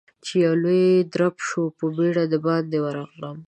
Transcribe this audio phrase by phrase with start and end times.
[0.25, 3.37] چې يو لوی درب شو، په بيړه د باندې ورغلم.